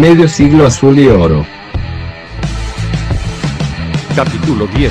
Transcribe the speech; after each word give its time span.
Medio 0.00 0.26
siglo 0.26 0.64
azul 0.64 0.98
y 0.98 1.06
oro. 1.06 1.44
Capítulo 4.16 4.66
10. 4.66 4.90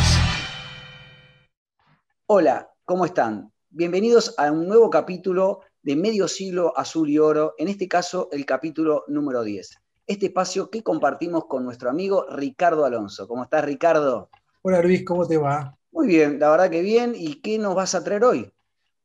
Hola, 2.28 2.72
¿cómo 2.86 3.06
están? 3.06 3.52
Bienvenidos 3.72 4.36
a 4.38 4.52
un 4.52 4.68
nuevo 4.68 4.92
capítulo 4.92 5.62
de 5.82 5.96
Medio 5.96 6.28
Siglo 6.28 6.78
Azul 6.78 7.10
y 7.10 7.18
Oro, 7.18 7.56
en 7.58 7.70
este 7.70 7.88
caso 7.88 8.30
el 8.32 8.46
capítulo 8.46 9.04
número 9.08 9.44
10. 9.44 9.76
Este 10.06 10.28
espacio 10.28 10.70
que 10.70 10.84
compartimos 10.84 11.46
con 11.46 11.66
nuestro 11.66 11.90
amigo 11.90 12.28
Ricardo 12.30 12.86
Alonso. 12.86 13.28
¿Cómo 13.28 13.46
estás, 13.46 13.66
Ricardo? 13.66 14.30
Hola 14.62 14.84
Luis, 14.84 15.04
¿cómo 15.04 15.28
te 15.28 15.38
va? 15.38 15.76
Muy 15.92 16.06
bien, 16.06 16.40
la 16.40 16.52
verdad 16.52 16.70
que 16.70 16.84
bien. 16.84 17.14
¿Y 17.16 17.42
qué 17.42 17.58
nos 17.58 17.74
vas 17.74 17.96
a 17.96 18.04
traer 18.04 18.24
hoy? 18.24 18.54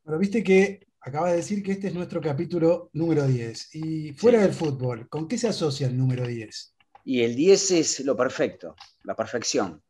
Bueno, 0.04 0.18
viste 0.18 0.44
que 0.44 0.85
acaba 1.06 1.30
de 1.30 1.36
decir 1.36 1.62
que 1.62 1.70
este 1.72 1.86
es 1.86 1.94
nuestro 1.94 2.20
capítulo 2.20 2.90
número 2.92 3.26
10. 3.26 3.74
Y 3.76 4.12
fuera 4.14 4.38
Sí. 4.40 4.44
del 4.44 4.52
fútbol, 4.54 5.08
¿con 5.08 5.28
qué 5.28 5.38
se 5.38 5.46
asocia 5.46 5.86
el 5.86 5.96
número 5.96 6.26
10? 6.26 6.74
Y 7.04 7.22
el 7.22 7.36
10 7.36 7.70
es 7.70 8.00
lo 8.00 8.16
perfecto, 8.16 8.74
la 9.04 9.14
perfección. 9.14 9.80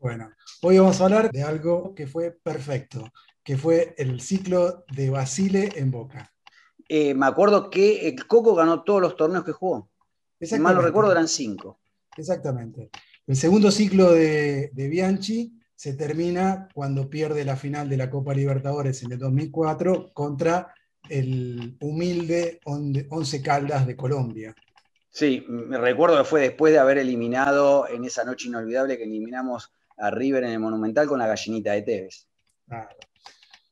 Bueno, 0.00 0.30
hoy 0.62 0.78
vamos 0.78 1.00
a 1.00 1.04
hablar 1.04 1.30
de 1.30 1.42
algo 1.44 1.94
que 1.94 2.08
fue 2.08 2.32
perfecto, 2.32 3.08
que 3.44 3.56
fue 3.56 3.94
el 3.98 4.20
ciclo 4.20 4.84
de 4.92 5.10
Basile 5.10 5.70
en 5.76 5.92
Boca. 5.92 6.32
Eh, 6.88 7.14
me 7.14 7.26
acuerdo 7.26 7.70
que 7.70 8.08
el 8.08 8.26
Coco 8.26 8.56
ganó 8.56 8.82
todos 8.82 9.00
los 9.00 9.16
torneos 9.16 9.44
que 9.44 9.52
jugó. 9.52 9.90
Si 10.40 10.58
mal 10.58 10.74
no 10.74 10.82
recuerdo, 10.82 11.12
eran 11.12 11.28
cinco. 11.28 11.80
Exactamente. 12.16 12.90
El 13.28 13.36
segundo 13.36 13.70
ciclo 13.70 14.10
de, 14.12 14.70
de 14.72 14.88
Bianchi 14.88 15.56
se 15.74 15.94
termina 15.94 16.68
cuando 16.72 17.10
pierde 17.10 17.44
la 17.44 17.56
final 17.56 17.88
de 17.88 17.96
la 17.96 18.10
Copa 18.10 18.34
Libertadores 18.34 19.02
en 19.02 19.12
el 19.12 19.18
2004 19.18 20.12
contra 20.12 20.72
el 21.08 21.76
humilde 21.80 22.60
Once 22.64 23.42
Caldas 23.42 23.86
de 23.86 23.96
Colombia. 23.96 24.54
Sí, 25.10 25.44
me 25.48 25.78
recuerdo 25.78 26.18
que 26.18 26.24
fue 26.24 26.40
después 26.40 26.72
de 26.72 26.78
haber 26.78 26.98
eliminado 26.98 27.88
en 27.88 28.04
esa 28.04 28.24
noche 28.24 28.48
inolvidable 28.48 28.96
que 28.96 29.04
eliminamos 29.04 29.72
a 29.96 30.10
River 30.10 30.44
en 30.44 30.50
el 30.50 30.60
Monumental 30.60 31.06
con 31.06 31.18
la 31.18 31.26
gallinita 31.26 31.72
de 31.72 31.82
Tevez. 31.82 32.26
Claro. 32.66 32.96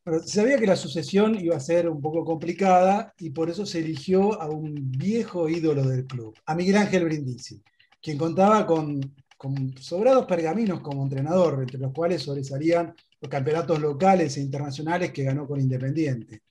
Bueno, 0.05 0.20
se 0.20 0.41
sabía 0.41 0.58
que 0.58 0.67
la 0.67 0.77
sucesión 0.77 1.39
iba 1.41 1.56
a 1.56 1.61
ser 1.61 1.89
un 1.89 2.00
poco 2.00 2.25
complicada 2.25 3.14
y 3.19 3.30
por 3.30 3.48
eso 3.50 3.64
se 3.64 3.78
eligió 3.78 4.41
a 4.41 4.48
un 4.48 4.75
viejo 4.91 5.48
ídolo 5.48 5.84
del 5.84 6.06
club, 6.06 6.34
a 6.45 6.55
Miguel 6.55 6.77
Ángel 6.77 7.05
Brindisi, 7.05 7.62
quien 8.00 8.19
contaba 8.19 8.67
con, 8.67 9.00
con 9.43 9.77
sobrados 9.77 10.25
pergaminos 10.27 10.81
como 10.83 11.03
entrenador, 11.03 11.59
entre 11.62 11.77
los 11.81 11.93
cuales 11.93 12.23
sobresalían 12.23 12.95
los 13.21 13.29
campeonatos 13.29 13.81
locales 13.81 14.37
e 14.37 14.41
internacionales 14.41 15.11
que 15.11 15.25
ganó 15.25 15.48
con 15.48 15.59
Independiente. 15.61 16.43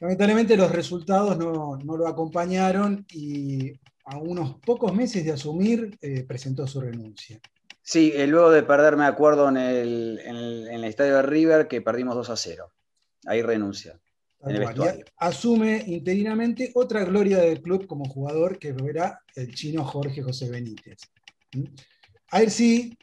Lamentablemente 0.00 0.56
los 0.56 0.72
resultados 0.72 1.38
no, 1.38 1.76
no 1.76 1.96
lo 1.96 2.08
acompañaron 2.08 3.06
y 3.12 3.70
a 4.06 4.18
unos 4.18 4.56
pocos 4.58 4.92
meses 4.92 5.24
de 5.24 5.30
asumir 5.30 5.96
eh, 6.02 6.24
presentó 6.24 6.66
su 6.66 6.80
renuncia. 6.80 7.38
Sí, 7.80 8.12
eh, 8.16 8.26
luego 8.26 8.50
de 8.50 8.64
perder, 8.64 8.96
me 8.96 9.04
acuerdo, 9.04 9.48
en 9.48 9.56
el, 9.58 10.18
en 10.24 10.34
el- 10.34 10.66
en 10.66 10.74
el 10.74 10.84
estadio 10.86 11.14
de 11.14 11.22
River 11.22 11.68
que 11.68 11.82
perdimos 11.82 12.16
2 12.16 12.30
a 12.30 12.36
0. 12.36 12.72
Ahí 13.26 13.42
renuncia. 13.42 14.00
En 14.40 14.56
el 14.56 15.04
asume 15.18 15.84
interinamente 15.86 16.72
otra 16.74 17.04
gloria 17.04 17.38
del 17.38 17.62
club 17.62 17.86
como 17.86 18.06
jugador, 18.06 18.58
que 18.58 18.74
era 18.88 19.20
el 19.36 19.54
chino 19.54 19.84
Jorge 19.84 20.20
José 20.20 20.50
Benítez. 20.50 20.98
A 22.30 22.42
él 22.42 22.50
sí, 22.50 22.96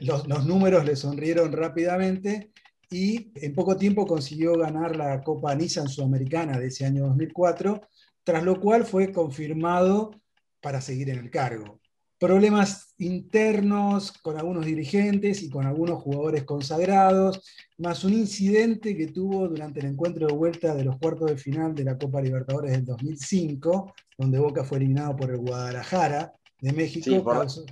los 0.00 0.46
números 0.46 0.84
le 0.84 0.96
sonrieron 0.96 1.52
rápidamente 1.52 2.52
y 2.90 3.32
en 3.34 3.54
poco 3.54 3.76
tiempo 3.76 4.06
consiguió 4.06 4.56
ganar 4.56 4.96
la 4.96 5.22
Copa 5.22 5.54
Nissan 5.54 5.88
Sudamericana 5.88 6.58
de 6.58 6.68
ese 6.68 6.86
año 6.86 7.06
2004, 7.06 7.80
tras 8.22 8.42
lo 8.42 8.60
cual 8.60 8.84
fue 8.84 9.12
confirmado 9.12 10.12
para 10.60 10.80
seguir 10.80 11.10
en 11.10 11.18
el 11.18 11.30
cargo. 11.30 11.80
Problemas 12.18 12.94
internos 12.98 14.12
con 14.12 14.38
algunos 14.38 14.64
dirigentes 14.64 15.42
y 15.42 15.50
con 15.50 15.66
algunos 15.66 16.00
jugadores 16.00 16.44
consagrados, 16.44 17.42
más 17.76 18.04
un 18.04 18.14
incidente 18.14 18.96
que 18.96 19.08
tuvo 19.08 19.48
durante 19.48 19.80
el 19.80 19.86
encuentro 19.86 20.26
de 20.26 20.32
vuelta 20.32 20.74
de 20.74 20.84
los 20.84 20.96
cuartos 20.98 21.30
de 21.30 21.36
final 21.36 21.74
de 21.74 21.84
la 21.84 21.98
Copa 21.98 22.22
Libertadores 22.22 22.70
del 22.70 22.84
2005, 22.84 23.92
donde 24.16 24.38
Boca 24.38 24.64
fue 24.64 24.78
eliminado 24.78 25.16
por 25.16 25.30
el 25.30 25.38
Guadalajara 25.38 26.32
de 26.64 26.72
México. 26.72 27.04
Sí, 27.04 27.18
por 27.20 27.36
causó- 27.36 27.66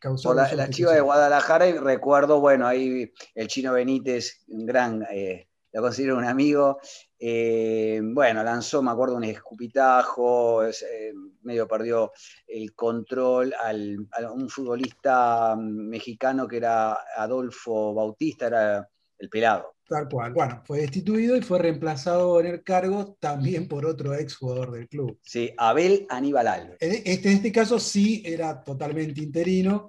causó 0.00 0.28
Por 0.30 0.36
la, 0.36 0.70
chiva 0.70 0.92
de 0.92 1.00
Guadalajara 1.00 1.68
y 1.68 1.78
recuerdo, 1.78 2.40
bueno, 2.40 2.66
ahí 2.66 3.12
el 3.34 3.46
chino 3.46 3.72
Benítez, 3.72 4.42
un 4.48 4.66
gran, 4.66 5.06
eh, 5.10 5.48
lo 5.72 5.82
considero 5.82 6.16
un 6.16 6.24
amigo, 6.24 6.78
eh, 7.18 8.00
bueno, 8.02 8.42
lanzó, 8.42 8.82
me 8.82 8.90
acuerdo, 8.90 9.16
un 9.16 9.24
escupitajo, 9.24 10.64
es, 10.64 10.82
eh, 10.82 11.12
medio 11.42 11.68
perdió 11.68 12.10
el 12.48 12.74
control 12.74 13.54
al, 13.60 14.08
a 14.10 14.32
un 14.32 14.48
futbolista 14.48 15.54
mm, 15.56 15.88
mexicano 15.88 16.48
que 16.48 16.56
era 16.56 16.98
Adolfo 17.16 17.94
Bautista, 17.94 18.48
era 18.48 18.88
el 19.18 19.28
pelado. 19.28 19.74
Tal 19.88 20.08
cual. 20.08 20.34
Bueno, 20.34 20.62
fue 20.66 20.80
destituido 20.80 21.34
y 21.36 21.40
fue 21.40 21.58
reemplazado 21.58 22.38
en 22.40 22.46
el 22.46 22.62
cargo 22.62 23.16
también 23.20 23.68
por 23.68 23.86
otro 23.86 24.14
exjugador 24.14 24.70
del 24.72 24.86
club. 24.86 25.18
Sí, 25.22 25.50
Abel 25.56 26.06
Aníbal 26.10 26.46
Alves. 26.46 26.76
En 26.80 26.92
este, 26.92 27.30
en 27.30 27.36
este 27.36 27.52
caso 27.52 27.78
sí 27.80 28.22
era 28.24 28.62
totalmente 28.62 29.22
interino 29.22 29.88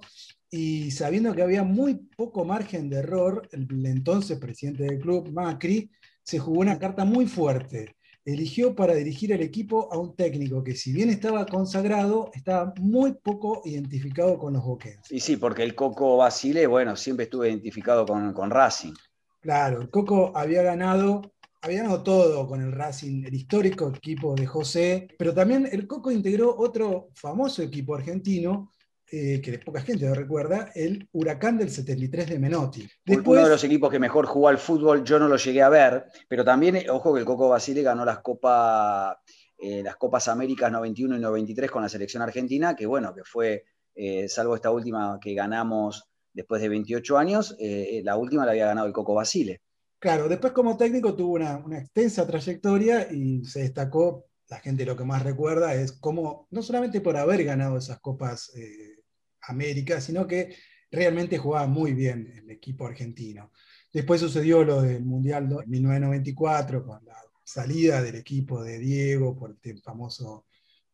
y 0.50 0.90
sabiendo 0.90 1.34
que 1.34 1.42
había 1.42 1.62
muy 1.62 1.94
poco 1.94 2.44
margen 2.44 2.90
de 2.90 2.98
error, 2.98 3.48
el 3.52 3.86
entonces 3.86 4.38
presidente 4.38 4.84
del 4.84 4.98
club, 4.98 5.30
Macri, 5.30 5.90
se 6.22 6.38
jugó 6.38 6.60
una 6.60 6.78
carta 6.78 7.04
muy 7.04 7.26
fuerte. 7.26 7.96
Eligió 8.24 8.74
para 8.74 8.94
dirigir 8.94 9.32
el 9.32 9.42
equipo 9.42 9.92
a 9.92 9.98
un 9.98 10.14
técnico 10.14 10.62
que 10.62 10.74
si 10.74 10.92
bien 10.92 11.08
estaba 11.08 11.46
consagrado, 11.46 12.30
estaba 12.34 12.74
muy 12.80 13.12
poco 13.12 13.62
identificado 13.64 14.38
con 14.38 14.52
los 14.52 14.62
boquenses. 14.62 15.10
Y 15.10 15.20
sí, 15.20 15.36
porque 15.36 15.62
el 15.62 15.74
Coco 15.74 16.16
Basile, 16.16 16.66
bueno, 16.66 16.96
siempre 16.96 17.24
estuve 17.24 17.48
identificado 17.48 18.04
con, 18.04 18.32
con 18.32 18.50
Racing. 18.50 18.92
Claro, 19.40 19.80
el 19.80 19.88
Coco 19.88 20.32
había 20.34 20.62
ganado, 20.62 21.32
había 21.62 21.78
ganado 21.78 22.02
todo 22.02 22.46
con 22.46 22.60
el 22.60 22.72
Racing, 22.72 23.24
el 23.24 23.34
histórico 23.34 23.88
equipo 23.88 24.34
de 24.34 24.46
José, 24.46 25.08
pero 25.18 25.32
también 25.32 25.66
el 25.70 25.86
Coco 25.86 26.10
integró 26.10 26.54
otro 26.56 27.08
famoso 27.14 27.62
equipo 27.62 27.94
argentino, 27.94 28.70
eh, 29.10 29.40
que 29.42 29.58
poca 29.58 29.80
gente 29.80 30.06
lo 30.06 30.14
recuerda, 30.14 30.70
el 30.74 31.08
Huracán 31.12 31.56
del 31.56 31.70
73 31.70 32.28
de 32.28 32.38
Menotti. 32.38 32.88
Uno 33.08 33.44
de 33.44 33.48
los 33.48 33.64
equipos 33.64 33.90
que 33.90 33.98
mejor 33.98 34.26
jugó 34.26 34.48
al 34.48 34.58
fútbol, 34.58 35.02
yo 35.04 35.18
no 35.18 35.26
lo 35.26 35.36
llegué 35.36 35.62
a 35.62 35.70
ver, 35.70 36.04
pero 36.28 36.44
también, 36.44 36.76
eh, 36.76 36.90
ojo 36.90 37.14
que 37.14 37.20
el 37.20 37.26
Coco 37.26 37.48
Basile 37.48 37.82
ganó 37.82 38.04
las, 38.04 38.18
Copa, 38.18 39.20
eh, 39.58 39.82
las 39.82 39.96
Copas 39.96 40.28
Américas 40.28 40.70
91 40.70 41.16
y 41.16 41.20
93 41.20 41.70
con 41.70 41.82
la 41.82 41.88
selección 41.88 42.22
argentina, 42.22 42.76
que 42.76 42.84
bueno, 42.84 43.14
que 43.14 43.24
fue, 43.24 43.64
eh, 43.94 44.28
salvo 44.28 44.54
esta 44.54 44.70
última 44.70 45.18
que 45.20 45.32
ganamos 45.32 46.09
después 46.32 46.62
de 46.62 46.68
28 46.68 47.18
años, 47.18 47.56
eh, 47.58 48.00
la 48.04 48.16
última 48.16 48.44
la 48.44 48.52
había 48.52 48.66
ganado 48.66 48.86
el 48.86 48.92
Coco 48.92 49.14
Basile. 49.14 49.60
Claro, 49.98 50.28
después 50.28 50.52
como 50.52 50.76
técnico 50.76 51.14
tuvo 51.14 51.34
una, 51.34 51.78
extensa 51.78 52.26
trayectoria 52.26 53.12
y 53.12 53.44
se 53.44 53.60
destacó, 53.60 54.26
la 54.48 54.58
gente 54.58 54.86
lo 54.86 54.96
que 54.96 55.04
más 55.04 55.22
recuerda 55.22 55.74
es 55.74 55.92
cómo, 55.92 56.48
no 56.50 56.62
solamente 56.62 57.00
por 57.00 57.16
haber 57.16 57.44
ganado 57.44 57.76
esas 57.76 58.00
Copas 58.00 58.50
eh, 58.56 59.02
América, 59.42 60.00
sino 60.00 60.26
que 60.26 60.56
realmente 60.90 61.38
jugaba 61.38 61.66
muy 61.66 61.92
bien 61.92 62.26
el 62.34 62.50
equipo 62.50 62.86
argentino. 62.86 63.52
Después 63.92 64.20
sucedió 64.20 64.64
lo 64.64 64.82
del 64.82 65.04
Mundial 65.04 65.48
de 65.48 65.66
1994, 65.66 66.84
con 66.84 67.04
la 67.04 67.16
salida 67.44 68.00
del 68.00 68.16
equipo 68.16 68.62
de 68.62 68.78
Diego 68.78 69.36
por 69.36 69.56
el 69.62 69.82
famoso 69.82 70.46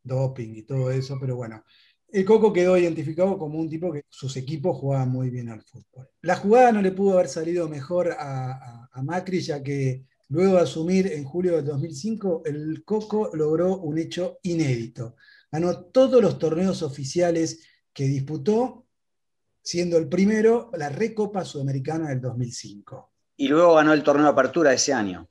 doping 0.03 0.55
y 0.55 0.63
todo 0.63 0.91
eso, 0.91 1.17
pero 1.19 1.35
bueno, 1.35 1.63
el 2.09 2.25
Coco 2.25 2.53
quedó 2.53 2.77
identificado 2.77 3.37
como 3.37 3.59
un 3.59 3.69
tipo 3.69 3.91
que 3.91 4.03
sus 4.09 4.37
equipos 4.37 4.77
jugaban 4.77 5.09
muy 5.09 5.29
bien 5.29 5.49
al 5.49 5.61
fútbol. 5.61 6.09
La 6.21 6.35
jugada 6.35 6.71
no 6.71 6.81
le 6.81 6.91
pudo 6.91 7.13
haber 7.13 7.27
salido 7.27 7.67
mejor 7.67 8.11
a, 8.11 8.51
a, 8.51 8.89
a 8.91 9.03
Macri, 9.03 9.41
ya 9.41 9.61
que 9.61 10.05
luego 10.29 10.55
de 10.55 10.61
asumir 10.61 11.07
en 11.07 11.23
julio 11.23 11.55
del 11.55 11.65
2005, 11.65 12.43
el 12.45 12.83
Coco 12.85 13.31
logró 13.33 13.77
un 13.77 13.97
hecho 13.97 14.39
inédito. 14.43 15.15
Ganó 15.51 15.85
todos 15.85 16.21
los 16.21 16.37
torneos 16.37 16.81
oficiales 16.81 17.65
que 17.93 18.05
disputó, 18.05 18.85
siendo 19.61 19.97
el 19.97 20.07
primero 20.07 20.71
la 20.77 20.89
Recopa 20.89 21.43
Sudamericana 21.43 22.09
del 22.09 22.21
2005. 22.21 23.11
Y 23.37 23.47
luego 23.47 23.75
ganó 23.75 23.93
el 23.93 24.03
torneo 24.03 24.25
de 24.25 24.31
apertura 24.31 24.73
ese 24.73 24.93
año. 24.93 25.29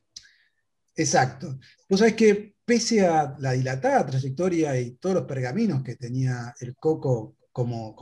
Exacto. 0.95 1.59
Vos 1.89 2.01
sabés 2.01 2.15
que 2.15 2.56
pese 2.67 3.07
a 3.07 3.37
la 3.39 3.53
dilatada 3.53 4.05
trayectoria 4.05 4.79
y 4.79 4.97
todos 4.97 5.15
los 5.15 5.25
pergaminos 5.25 5.85
que 5.85 5.95
tenía 5.95 6.53
el 6.61 6.75
Coco 6.77 7.37
como, 7.53 7.95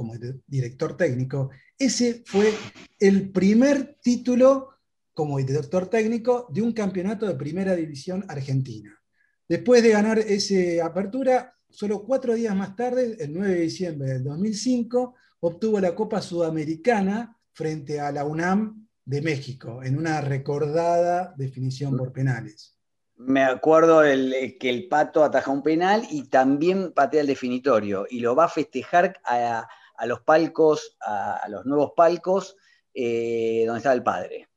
director 0.46 0.96
técnico, 0.96 1.50
ese 1.78 2.24
fue 2.26 2.52
el 2.98 3.30
primer 3.30 3.98
título 4.02 4.70
como 5.12 5.38
director 5.38 5.86
técnico 5.88 6.48
de 6.50 6.62
un 6.62 6.72
campeonato 6.72 7.26
de 7.26 7.36
primera 7.36 7.76
división 7.76 8.24
argentina. 8.26 8.98
Después 9.46 9.82
de 9.82 9.90
ganar 9.90 10.18
esa 10.18 10.86
apertura, 10.86 11.54
solo 11.68 12.02
cuatro 12.04 12.34
días 12.34 12.56
más 12.56 12.74
tarde, 12.74 13.16
el 13.20 13.32
9 13.32 13.54
de 13.54 13.60
diciembre 13.60 14.08
del 14.14 14.24
2005, 14.24 15.14
obtuvo 15.40 15.78
la 15.78 15.94
Copa 15.94 16.20
Sudamericana 16.22 17.36
frente 17.52 18.00
a 18.00 18.10
la 18.10 18.24
UNAM 18.24 18.88
de 19.04 19.20
México, 19.20 19.82
en 19.84 19.98
una 19.98 20.22
recordada 20.22 21.34
definición 21.36 21.96
por 21.96 22.12
penales. 22.12 22.73
Me 23.16 23.44
acuerdo 23.44 24.02
el, 24.02 24.56
que 24.58 24.70
el 24.70 24.88
Pato 24.88 25.22
ataja 25.22 25.50
un 25.50 25.62
penal 25.62 26.06
y 26.10 26.24
también 26.24 26.92
patea 26.92 27.20
el 27.20 27.28
definitorio 27.28 28.06
y 28.10 28.20
lo 28.20 28.34
va 28.34 28.44
a 28.44 28.48
festejar 28.48 29.20
a, 29.24 29.68
los 30.06 30.20
palcos, 30.22 30.96
a, 31.00 31.46
los 31.48 31.64
nuevos 31.64 31.92
palcos 31.96 32.56
eh, 32.92 33.64
donde 33.66 33.78
estaba 33.78 33.94
el 33.94 34.02
padre. 34.02 34.48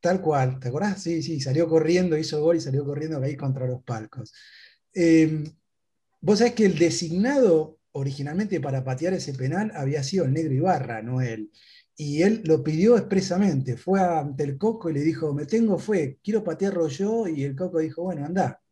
Tal 0.00 0.20
cual, 0.20 0.60
¿te 0.60 0.68
acordás? 0.68 1.02
Sí, 1.02 1.22
sí, 1.22 1.40
salió 1.40 1.68
corriendo, 1.68 2.16
hizo 2.16 2.40
gol 2.40 2.56
y 2.56 2.60
salió 2.60 2.84
corriendo 2.84 3.20
ahí 3.22 3.36
contra 3.36 3.66
los 3.66 3.82
palcos. 3.82 4.32
Em, 4.92 5.44
vos 6.20 6.38
sabés 6.38 6.54
que 6.54 6.66
el 6.66 6.78
designado 6.78 7.77
originalmente 7.92 8.60
para 8.60 8.84
patear 8.84 9.14
ese 9.14 9.34
penal 9.34 9.72
había 9.74 10.02
sido 10.02 10.24
el 10.24 10.32
negro 10.32 10.54
Ibarra, 10.54 11.02
no 11.02 11.20
él. 11.20 11.50
Y 11.96 12.22
él 12.22 12.42
lo 12.44 12.62
pidió 12.62 12.96
expresamente, 12.96 13.76
fue 13.76 14.00
ante 14.00 14.44
el 14.44 14.56
Coco 14.56 14.88
y 14.88 14.94
le 14.94 15.00
dijo, 15.00 15.34
me 15.34 15.46
tengo 15.46 15.78
fue, 15.78 16.18
quiero 16.22 16.44
patearlo 16.44 16.88
yo, 16.88 17.26
y 17.26 17.42
el 17.44 17.56
Coco 17.56 17.78
dijo, 17.80 18.04
bueno, 18.04 18.24
anda. 18.24 18.62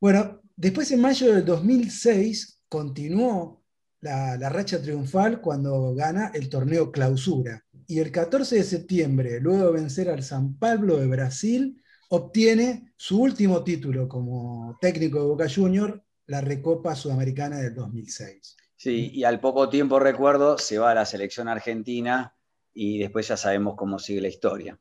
Bueno, 0.00 0.40
después 0.56 0.90
en 0.90 1.00
mayo 1.00 1.34
del 1.34 1.44
2006 1.44 2.60
continuó 2.68 3.64
la, 4.00 4.36
la 4.36 4.48
racha 4.50 4.80
triunfal 4.80 5.40
cuando 5.40 5.94
gana 5.94 6.32
el 6.34 6.48
torneo 6.50 6.92
clausura. 6.92 7.64
Y 7.86 8.00
el 8.00 8.10
14 8.10 8.56
de 8.56 8.64
septiembre, 8.64 9.40
luego 9.40 9.66
de 9.66 9.80
vencer 9.80 10.10
al 10.10 10.22
San 10.22 10.58
Pablo 10.58 10.98
de 10.98 11.06
Brasil, 11.06 11.82
obtiene 12.10 12.92
su 12.96 13.20
último 13.20 13.64
título 13.64 14.08
como 14.08 14.76
técnico 14.80 15.20
de 15.20 15.26
Boca 15.26 15.46
Junior, 15.52 16.02
la 16.26 16.40
Recopa 16.40 16.94
Sudamericana 16.94 17.58
del 17.58 17.74
2006. 17.74 18.56
Sí, 18.76 19.10
y 19.12 19.24
al 19.24 19.40
poco 19.40 19.68
tiempo 19.68 19.98
recuerdo 19.98 20.58
se 20.58 20.78
va 20.78 20.90
a 20.90 20.94
la 20.94 21.06
selección 21.06 21.48
argentina 21.48 22.34
y 22.74 22.98
después 22.98 23.28
ya 23.28 23.36
sabemos 23.36 23.74
cómo 23.76 23.98
sigue 23.98 24.20
la 24.20 24.28
historia. 24.28 24.78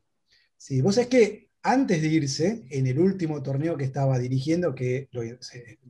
Sí, 0.57 0.81
vos 0.81 0.97
es 0.97 1.07
que 1.07 1.45
antes 1.65 1.99
de 1.99 2.07
irse, 2.09 2.67
en 2.69 2.85
el 2.85 2.99
último 2.99 3.41
torneo 3.41 3.75
que 3.75 3.85
estaba 3.85 4.19
dirigiendo, 4.19 4.75
que 4.75 5.09
lo, 5.11 5.23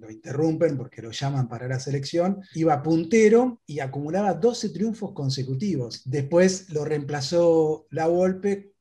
interrumpen 0.09 0.77
porque 0.77 1.01
lo 1.01 1.11
llaman 1.11 1.49
para 1.49 1.67
la 1.67 1.81
selección, 1.81 2.41
iba 2.53 2.81
puntero 2.81 3.61
y 3.65 3.79
acumulaba 3.79 4.35
12 4.35 4.69
triunfos 4.69 5.11
consecutivos. 5.11 6.01
Después 6.05 6.69
lo 6.69 6.85
reemplazó 6.85 7.87
La 7.89 8.07
Volpe 8.07 8.71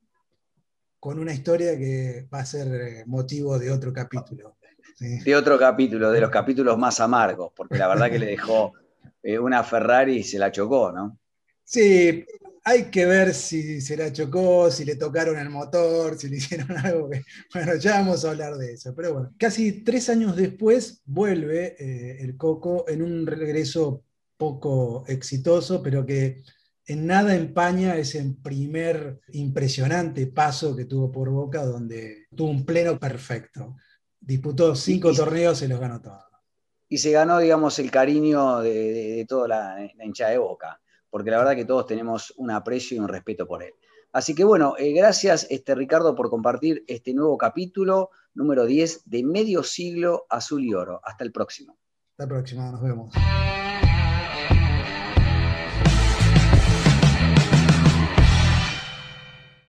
con 1.01 1.19
una 1.19 1.33
historia 1.33 1.77
que 1.77 2.29
va 2.33 2.39
a 2.39 2.45
ser 2.45 2.67
eh, 2.73 3.03
motivo 3.05 3.59
de 3.59 3.71
otro 3.71 3.91
capítulo. 3.91 4.55
De 4.99 5.35
otro 5.35 5.59
capítulo, 5.59 6.11
de 6.11 6.21
los 6.21 6.29
capítulos 6.29 6.77
más 6.77 6.99
amargos, 6.99 7.51
porque 7.55 7.77
la 7.77 7.87
verdad 7.87 8.09
que 8.09 8.19
le 8.19 8.27
dejó 8.27 8.73
eh, 9.23 9.37
una 9.37 9.63
Ferrari 9.63 10.17
y 10.17 10.23
se 10.23 10.39
la 10.39 10.51
chocó, 10.51 10.91
¿no? 10.91 11.19
Sí, 11.63 12.25
hay 12.63 12.85
que 12.85 13.05
ver 13.05 13.33
si 13.33 13.79
se 13.79 13.95
la 13.95 14.11
chocó, 14.11 14.71
si 14.71 14.85
le 14.85 14.95
tocaron 14.95 15.37
el 15.37 15.51
motor, 15.51 16.17
si 16.17 16.29
le 16.29 16.37
hicieron 16.37 16.75
algo. 16.83 17.09
bueno, 17.53 17.75
ya 17.75 17.99
vamos 17.99 18.25
a 18.25 18.31
hablar 18.31 18.55
de 18.55 18.73
eso. 18.73 18.93
Pero 18.95 19.13
bueno, 19.13 19.33
casi 19.37 19.83
tres 19.83 20.09
años 20.09 20.35
después 20.35 21.01
vuelve 21.05 21.75
eh, 21.77 22.17
el 22.21 22.35
Coco 22.37 22.85
en 22.87 23.03
un 23.03 23.27
regreso 23.27 24.03
poco 24.37 25.05
exitoso, 25.07 25.81
pero 25.83 26.05
que 26.05 26.41
en 26.87 27.07
nada 27.07 27.35
empaña 27.35 27.97
ese 27.97 28.35
primer 28.41 29.19
impresionante 29.33 30.27
paso 30.27 30.75
que 30.75 30.85
tuvo 30.85 31.11
por 31.11 31.29
Boca, 31.29 31.63
donde 31.65 32.25
tuvo 32.35 32.49
un 32.49 32.65
pleno 32.65 32.99
perfecto. 32.99 33.75
Disputó 34.25 34.75
cinco 34.75 35.13
torneos 35.13 35.61
y 35.61 35.67
los 35.67 35.79
ganó 35.79 36.01
todos. 36.01 36.23
Y 36.89 36.97
se 36.97 37.11
ganó, 37.11 37.39
digamos, 37.39 37.79
el 37.79 37.91
cariño 37.91 38.59
de, 38.59 39.25
toda 39.27 39.47
la, 39.47 39.91
la 39.95 40.05
hinchada 40.05 40.31
de 40.31 40.37
Boca 40.37 40.79
porque 41.15 41.31
la 41.31 41.37
verdad 41.37 41.55
que 41.55 41.63
todos 41.63 41.87
tenemos 41.87 42.33
un 42.35 42.51
aprecio 42.51 42.97
y 42.97 42.99
un 42.99 43.07
respeto 43.07 43.47
por 43.47 43.63
él. 43.63 43.71
Así 44.11 44.35
que 44.35 44.43
bueno, 44.43 44.75
eh, 44.77 44.91
gracias 44.91 45.47
este, 45.49 45.73
Ricardo 45.73 46.13
por 46.13 46.29
compartir 46.29 46.83
este 46.87 47.13
nuevo 47.13 47.37
capítulo 47.37 48.09
número 48.33 48.65
10 48.65 49.03
de 49.05 49.23
Medio 49.23 49.63
Siglo 49.63 50.25
Azul 50.29 50.65
y 50.65 50.73
Oro. 50.73 50.99
Hasta 51.05 51.23
el 51.23 51.31
próximo. 51.31 51.77
Hasta 52.11 52.23
el 52.23 52.29
próximo, 52.29 52.69
nos 52.69 52.81
vemos. 52.81 53.13